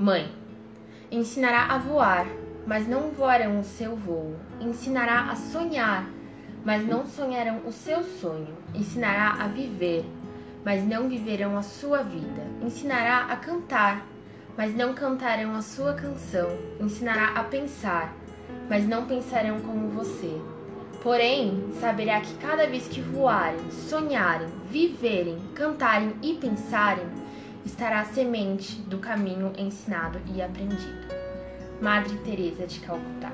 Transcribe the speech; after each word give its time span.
Mãe, 0.00 0.32
ensinará 1.12 1.74
a 1.74 1.76
voar, 1.76 2.26
mas 2.66 2.88
não 2.88 3.10
voarão 3.10 3.60
o 3.60 3.62
seu 3.62 3.94
voo. 3.94 4.34
Ensinará 4.58 5.30
a 5.30 5.36
sonhar, 5.36 6.06
mas 6.64 6.86
não 6.86 7.04
sonharão 7.04 7.60
o 7.66 7.70
seu 7.70 8.02
sonho. 8.02 8.56
Ensinará 8.74 9.36
a 9.44 9.48
viver, 9.48 10.06
mas 10.64 10.82
não 10.82 11.06
viverão 11.06 11.54
a 11.58 11.60
sua 11.60 12.02
vida. 12.02 12.42
Ensinará 12.62 13.26
a 13.26 13.36
cantar, 13.36 14.06
mas 14.56 14.74
não 14.74 14.94
cantarão 14.94 15.54
a 15.54 15.60
sua 15.60 15.92
canção. 15.92 16.48
Ensinará 16.80 17.38
a 17.38 17.44
pensar, 17.44 18.14
mas 18.70 18.88
não 18.88 19.04
pensarão 19.04 19.60
como 19.60 19.88
você. 19.88 20.40
Porém, 21.02 21.74
saberá 21.78 22.22
que 22.22 22.32
cada 22.36 22.66
vez 22.66 22.88
que 22.88 23.02
voarem, 23.02 23.70
sonharem, 23.70 24.48
viverem, 24.70 25.38
cantarem 25.54 26.14
e 26.22 26.32
pensarem, 26.36 27.04
estará 27.64 28.00
a 28.00 28.04
semente 28.04 28.80
do 28.82 28.98
caminho 28.98 29.52
ensinado 29.56 30.20
e 30.34 30.40
aprendido. 30.40 31.08
Madre 31.80 32.16
Teresa 32.18 32.66
de 32.66 32.80
Calcutá. 32.80 33.32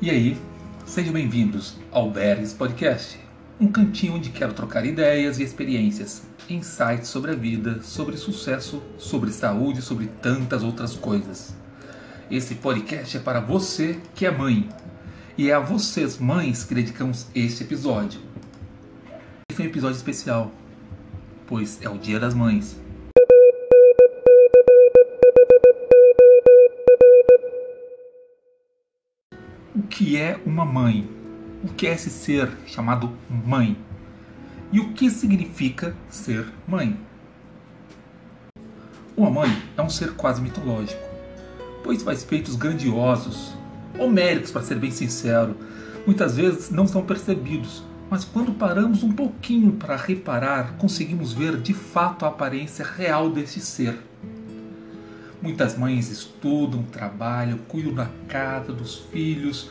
E 0.00 0.10
aí, 0.10 0.36
sejam 0.84 1.14
bem-vindos 1.14 1.78
ao 1.90 2.10
Beres 2.10 2.52
Podcast, 2.52 3.18
um 3.58 3.68
cantinho 3.68 4.16
onde 4.16 4.28
quero 4.28 4.52
trocar 4.52 4.84
ideias 4.84 5.38
e 5.38 5.42
experiências, 5.42 6.26
insights 6.50 7.08
sobre 7.08 7.30
a 7.30 7.34
vida, 7.34 7.80
sobre 7.82 8.18
sucesso, 8.18 8.82
sobre 8.98 9.32
saúde, 9.32 9.80
sobre 9.80 10.08
tantas 10.20 10.62
outras 10.62 10.94
coisas. 10.94 11.56
Esse 12.30 12.54
podcast 12.54 13.18
é 13.18 13.20
para 13.20 13.38
você 13.38 14.00
que 14.14 14.24
é 14.24 14.30
mãe. 14.30 14.66
E 15.36 15.50
é 15.50 15.54
a 15.54 15.60
vocês, 15.60 16.18
mães, 16.18 16.64
que 16.64 16.74
dedicamos 16.74 17.26
este 17.34 17.64
episódio. 17.64 18.18
Esse 19.50 19.60
é 19.60 19.64
um 19.64 19.68
episódio 19.68 19.96
especial, 19.96 20.50
pois 21.46 21.82
é 21.82 21.88
o 21.88 21.98
Dia 21.98 22.18
das 22.18 22.32
Mães. 22.32 22.80
O 29.76 29.82
que 29.82 30.16
é 30.16 30.40
uma 30.46 30.64
mãe? 30.64 31.06
O 31.62 31.68
que 31.74 31.86
é 31.86 31.92
esse 31.92 32.08
ser 32.08 32.50
chamado 32.64 33.14
mãe? 33.28 33.76
E 34.72 34.80
o 34.80 34.94
que 34.94 35.10
significa 35.10 35.94
ser 36.08 36.46
mãe? 36.66 36.98
Uma 39.14 39.30
mãe 39.30 39.62
é 39.76 39.82
um 39.82 39.90
ser 39.90 40.14
quase 40.14 40.40
mitológico 40.40 41.13
pois 41.84 42.02
faz 42.02 42.24
feitos 42.24 42.56
grandiosos, 42.56 43.54
homéricos 43.98 44.50
para 44.50 44.62
ser 44.62 44.76
bem 44.76 44.90
sincero, 44.90 45.54
muitas 46.06 46.36
vezes 46.36 46.70
não 46.70 46.86
são 46.86 47.02
percebidos, 47.04 47.84
mas 48.10 48.24
quando 48.24 48.52
paramos 48.52 49.02
um 49.02 49.12
pouquinho 49.12 49.72
para 49.72 49.94
reparar, 49.94 50.76
conseguimos 50.78 51.34
ver 51.34 51.58
de 51.60 51.74
fato 51.74 52.24
a 52.24 52.28
aparência 52.28 52.84
real 52.84 53.30
desse 53.30 53.60
ser. 53.60 53.98
Muitas 55.42 55.76
mães 55.76 56.10
estudam, 56.10 56.82
trabalham, 56.84 57.58
cuidam 57.68 57.92
da 57.92 58.08
casa, 58.28 58.72
dos 58.72 58.96
filhos, 59.12 59.70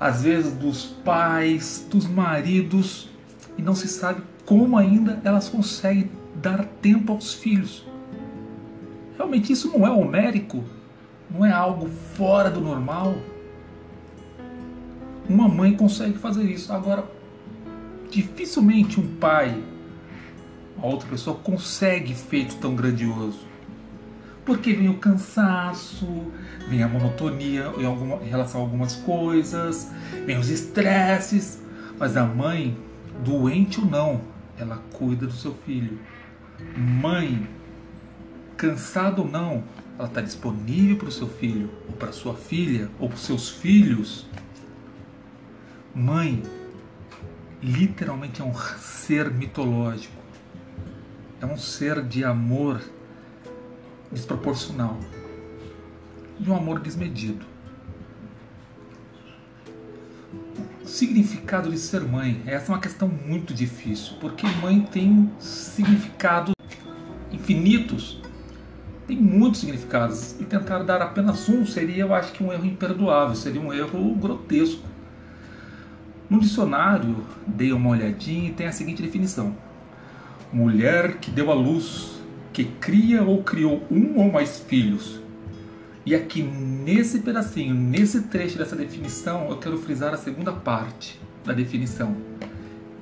às 0.00 0.22
vezes 0.22 0.52
dos 0.54 0.86
pais, 1.04 1.86
dos 1.90 2.06
maridos, 2.06 3.10
e 3.58 3.62
não 3.62 3.74
se 3.74 3.88
sabe 3.88 4.22
como 4.46 4.78
ainda 4.78 5.20
elas 5.22 5.50
conseguem 5.50 6.10
dar 6.34 6.64
tempo 6.80 7.12
aos 7.12 7.34
filhos. 7.34 7.84
Realmente 9.18 9.52
isso 9.52 9.68
não 9.68 9.86
é 9.86 9.90
homérico? 9.90 10.64
Não 11.32 11.46
é 11.46 11.52
algo 11.52 11.88
fora 12.14 12.50
do 12.50 12.60
normal? 12.60 13.16
Uma 15.28 15.48
mãe 15.48 15.74
consegue 15.74 16.18
fazer 16.18 16.44
isso. 16.44 16.72
Agora, 16.72 17.04
dificilmente 18.10 19.00
um 19.00 19.16
pai, 19.16 19.62
outra 20.80 21.08
pessoa, 21.08 21.36
consegue 21.36 22.14
feito 22.14 22.56
tão 22.56 22.74
grandioso. 22.74 23.40
Porque 24.44 24.74
vem 24.74 24.88
o 24.88 24.98
cansaço, 24.98 26.06
vem 26.68 26.82
a 26.82 26.88
monotonia 26.88 27.72
em, 27.78 27.86
alguma, 27.86 28.16
em 28.16 28.28
relação 28.28 28.60
a 28.60 28.64
algumas 28.64 28.96
coisas, 28.96 29.90
vem 30.26 30.36
os 30.36 30.50
estresses. 30.50 31.62
Mas 31.98 32.16
a 32.16 32.24
mãe, 32.24 32.76
doente 33.24 33.80
ou 33.80 33.86
não, 33.86 34.20
ela 34.58 34.82
cuida 34.92 35.26
do 35.26 35.32
seu 35.32 35.54
filho. 35.64 35.98
Mãe, 36.76 37.48
cansada 38.56 39.20
ou 39.20 39.28
não, 39.28 39.62
ela 39.98 40.08
está 40.08 40.20
disponível 40.20 40.96
para 40.96 41.08
o 41.08 41.12
seu 41.12 41.28
filho, 41.28 41.70
ou 41.88 41.94
para 41.94 42.12
sua 42.12 42.34
filha, 42.34 42.90
ou 42.98 43.08
para 43.08 43.16
os 43.16 43.22
seus 43.22 43.48
filhos. 43.48 44.26
Mãe, 45.94 46.42
literalmente 47.62 48.40
é 48.40 48.44
um 48.44 48.54
ser 48.54 49.30
mitológico, 49.30 50.20
é 51.40 51.46
um 51.46 51.56
ser 51.56 52.02
de 52.02 52.24
amor 52.24 52.80
desproporcional, 54.10 54.98
de 56.38 56.50
um 56.50 56.56
amor 56.56 56.80
desmedido. 56.80 57.44
O 60.82 60.86
significado 60.86 61.70
de 61.70 61.78
ser 61.78 62.00
mãe, 62.00 62.42
essa 62.46 62.72
é 62.72 62.74
uma 62.74 62.80
questão 62.80 63.06
muito 63.08 63.54
difícil, 63.54 64.16
porque 64.20 64.46
mãe 64.60 64.80
tem 64.80 65.30
significados 65.38 66.54
infinitos 67.30 68.20
tem 69.12 69.20
muitos 69.20 69.60
significados 69.60 70.40
e 70.40 70.44
tentar 70.44 70.78
dar 70.84 71.02
apenas 71.02 71.46
um 71.46 71.66
seria, 71.66 72.04
eu 72.04 72.14
acho 72.14 72.32
que 72.32 72.42
um 72.42 72.50
erro 72.50 72.64
imperdoável, 72.64 73.34
seria 73.34 73.60
um 73.60 73.70
erro 73.70 74.14
grotesco. 74.14 74.88
No 76.30 76.40
dicionário, 76.40 77.22
dei 77.46 77.72
uma 77.72 77.90
olhadinha 77.90 78.48
e 78.48 78.52
tem 78.54 78.66
a 78.66 78.72
seguinte 78.72 79.02
definição: 79.02 79.54
mulher 80.50 81.18
que 81.18 81.30
deu 81.30 81.50
à 81.50 81.54
luz, 81.54 82.22
que 82.54 82.64
cria 82.64 83.22
ou 83.22 83.42
criou 83.42 83.86
um 83.90 84.18
ou 84.18 84.32
mais 84.32 84.60
filhos. 84.60 85.20
E 86.06 86.14
aqui 86.14 86.42
nesse 86.42 87.18
pedacinho, 87.18 87.74
nesse 87.74 88.22
trecho 88.22 88.56
dessa 88.56 88.74
definição, 88.74 89.50
eu 89.50 89.58
quero 89.58 89.76
frisar 89.76 90.14
a 90.14 90.16
segunda 90.16 90.52
parte 90.52 91.20
da 91.44 91.52
definição, 91.52 92.16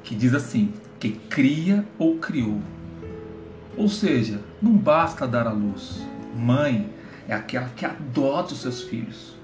que 0.03 0.17
diz 0.17 0.35
assim: 0.35 0.73
que 0.99 1.11
cria 1.13 1.87
ou 1.97 2.19
criou. 2.19 2.61
Ou 3.77 3.89
seja, 3.89 4.41
não 4.61 4.73
basta 4.73 5.27
dar 5.27 5.47
à 5.47 5.53
luz. 5.53 6.05
Mãe 6.35 6.91
é 7.29 7.35
aquela 7.35 7.69
que 7.69 7.85
adota 7.85 8.53
os 8.53 8.61
seus 8.61 8.83
filhos, 8.83 9.35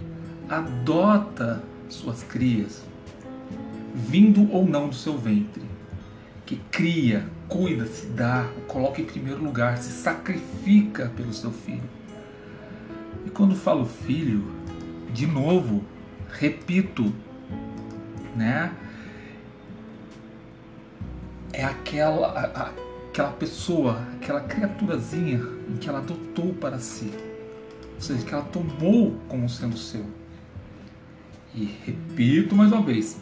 adota 0.48 1.62
suas 1.88 2.22
crias, 2.22 2.84
vindo 3.94 4.50
ou 4.53 4.66
não 4.66 4.88
do 4.88 4.94
seu 4.94 5.16
ventre, 5.16 5.62
que 6.44 6.56
cria, 6.70 7.26
cuida, 7.48 7.86
se 7.86 8.06
dá, 8.06 8.47
coloca 8.69 9.00
em 9.00 9.04
primeiro 9.04 9.42
lugar, 9.42 9.78
se 9.78 9.91
sacrifica 9.91 11.12
pelo 11.16 11.32
seu 11.32 11.50
filho. 11.50 11.88
E 13.25 13.31
quando 13.31 13.54
falo 13.54 13.84
filho, 13.84 14.44
de 15.12 15.26
novo, 15.26 15.84
repito, 16.31 17.12
né? 18.34 18.72
É 21.53 21.65
aquela 21.65 22.75
aquela 23.16 23.32
pessoa, 23.32 23.99
aquela 24.16 24.43
criaturazinha 24.43 25.41
que 25.81 25.88
ela 25.88 26.00
adotou 26.00 26.53
para 26.53 26.78
si, 26.78 27.10
ou 27.94 28.00
seja, 28.00 28.22
que 28.22 28.34
ela 28.34 28.44
tomou 28.44 29.16
como 29.27 29.49
sendo 29.49 29.78
seu. 29.78 30.04
E 31.54 31.65
repito 31.65 32.54
mais 32.54 32.71
uma 32.71 32.82
vez, 32.82 33.19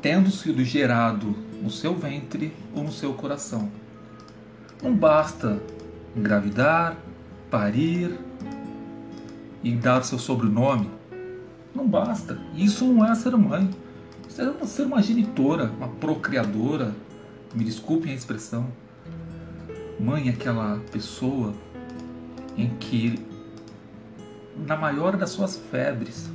tendo 0.00 0.30
sido 0.30 0.64
gerado 0.64 1.34
no 1.60 1.68
seu 1.68 1.96
ventre 1.96 2.52
ou 2.72 2.84
no 2.84 2.92
seu 2.92 3.12
coração. 3.14 3.68
Não 4.80 4.94
basta 4.94 5.60
engravidar, 6.16 6.96
parir 7.50 8.16
e 9.64 9.72
dar 9.72 10.04
seu 10.04 10.18
sobrenome. 10.18 10.88
Não 11.74 11.88
basta. 11.88 12.38
Isso 12.54 12.84
não 12.84 13.04
é 13.04 13.12
ser 13.16 13.36
mãe. 13.36 13.68
Isso 14.28 14.40
é 14.40 14.66
ser 14.66 14.86
uma 14.86 15.02
genitora, 15.02 15.72
uma 15.76 15.88
procriadora. 15.88 16.94
Me 17.52 17.64
desculpem 17.64 18.12
a 18.12 18.14
expressão. 18.14 18.70
Mãe 20.00 20.28
é 20.28 20.30
aquela 20.30 20.78
pessoa 20.90 21.54
em 22.56 22.68
que, 22.76 23.24
na 24.66 24.76
maior 24.76 25.16
das 25.16 25.30
suas 25.30 25.56
febres, 25.56 26.30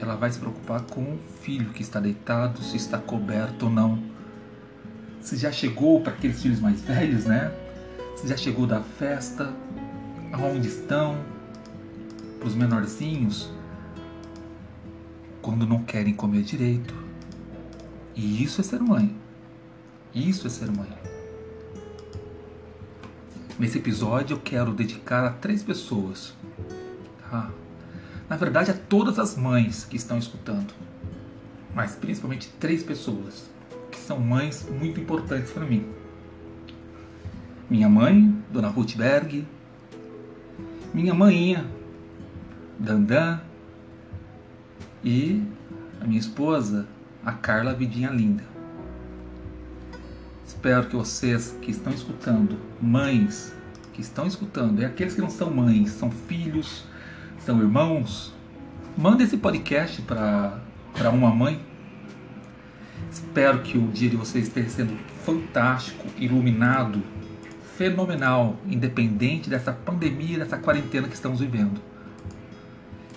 ela 0.00 0.16
vai 0.16 0.30
se 0.30 0.38
preocupar 0.38 0.82
com 0.82 1.00
o 1.00 1.18
filho 1.40 1.70
que 1.70 1.82
está 1.82 2.00
deitado, 2.00 2.60
se 2.62 2.76
está 2.76 2.98
coberto 2.98 3.66
ou 3.66 3.70
não. 3.70 4.02
Se 5.20 5.36
já 5.36 5.52
chegou 5.52 6.00
para 6.00 6.12
aqueles 6.12 6.42
filhos 6.42 6.60
mais 6.60 6.82
velhos, 6.82 7.24
né? 7.24 7.52
Se 8.16 8.26
já 8.26 8.36
chegou 8.36 8.66
da 8.66 8.80
festa, 8.80 9.52
aonde 10.32 10.68
estão, 10.68 11.16
para 12.38 12.48
os 12.48 12.54
menorzinhos, 12.54 13.50
quando 15.40 15.66
não 15.66 15.82
querem 15.84 16.14
comer 16.14 16.42
direito. 16.42 16.94
E 18.14 18.42
isso 18.42 18.60
é 18.60 18.64
ser 18.64 18.80
mãe. 18.80 19.14
Isso 20.14 20.46
é 20.46 20.50
ser 20.50 20.70
mãe. 20.70 20.88
Nesse 23.62 23.78
episódio 23.78 24.34
eu 24.34 24.40
quero 24.40 24.72
dedicar 24.72 25.24
a 25.24 25.30
três 25.30 25.62
pessoas. 25.62 26.34
Tá? 27.30 27.48
Na 28.28 28.34
verdade, 28.34 28.72
a 28.72 28.74
todas 28.74 29.20
as 29.20 29.36
mães 29.36 29.84
que 29.84 29.94
estão 29.94 30.18
escutando. 30.18 30.74
mas 31.72 31.94
principalmente 31.94 32.48
três 32.58 32.82
pessoas 32.82 33.48
que 33.92 34.00
são 34.00 34.18
mães 34.18 34.68
muito 34.68 34.98
importantes 34.98 35.52
para 35.52 35.64
mim. 35.64 35.86
Minha 37.70 37.88
mãe, 37.88 38.36
Dona 38.50 38.66
Ruth 38.66 38.96
Berg, 38.96 39.46
minha 40.92 41.14
mãinha, 41.14 41.64
Dandan, 42.76 43.40
e 45.04 45.40
a 46.00 46.04
minha 46.04 46.18
esposa, 46.18 46.88
a 47.24 47.30
Carla 47.30 47.72
Vidinha 47.72 48.10
Linda. 48.10 48.42
Espero 50.54 50.86
que 50.86 50.94
vocês 50.94 51.56
que 51.62 51.70
estão 51.70 51.92
escutando, 51.92 52.58
mães 52.80 53.52
que 53.94 54.02
estão 54.02 54.26
escutando, 54.26 54.80
e 54.80 54.84
aqueles 54.84 55.14
que 55.14 55.20
não 55.20 55.30
são 55.30 55.50
mães, 55.50 55.90
são 55.90 56.10
filhos, 56.10 56.84
são 57.40 57.58
irmãos, 57.58 58.32
manda 58.96 59.24
esse 59.24 59.38
podcast 59.38 60.02
para 60.02 61.10
uma 61.10 61.34
mãe. 61.34 61.58
Espero 63.10 63.60
que 63.62 63.78
o 63.78 63.88
dia 63.88 64.10
de 64.10 64.16
vocês 64.16 64.46
esteja 64.46 64.68
sendo 64.68 64.96
fantástico, 65.24 66.06
iluminado, 66.18 67.02
fenomenal, 67.76 68.56
independente 68.66 69.48
dessa 69.48 69.72
pandemia, 69.72 70.38
dessa 70.38 70.58
quarentena 70.58 71.08
que 71.08 71.14
estamos 71.14 71.40
vivendo. 71.40 71.80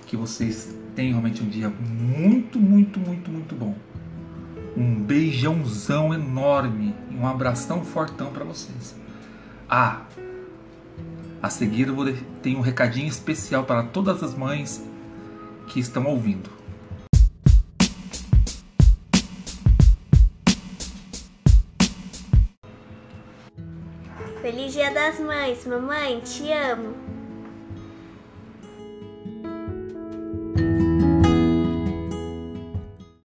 Que 0.08 0.16
vocês 0.16 0.76
tenham 0.96 1.12
realmente 1.12 1.44
um 1.44 1.50
dia 1.50 1.70
muito, 1.70 2.60
muito, 2.60 2.98
muito, 2.98 3.30
muito 3.30 3.54
bom. 3.54 3.76
Um 4.76 4.96
beijãozão 4.96 6.14
enorme 6.14 6.96
um 7.20 7.28
abração 7.28 7.84
fortão 7.84 8.32
para 8.32 8.44
vocês. 8.44 8.96
Ah, 9.70 10.02
a 11.42 11.50
seguir 11.50 11.88
eu 11.88 11.96
vou 11.96 12.06
ter 12.42 12.56
um 12.56 12.62
recadinho 12.62 13.08
especial 13.08 13.64
para 13.64 13.84
todas 13.84 14.22
as 14.22 14.36
mães 14.36 14.84
que 15.68 15.80
estão 15.80 16.06
ouvindo. 16.06 16.50
Feliz 24.42 24.74
Dia 24.74 24.92
das 24.94 25.20
Mães, 25.20 25.66
mamãe, 25.66 26.20
te 26.20 26.52
amo. 26.52 27.15